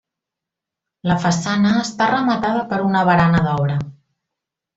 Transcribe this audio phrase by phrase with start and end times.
[1.11, 3.79] La façana està rematada per una barana d'obra.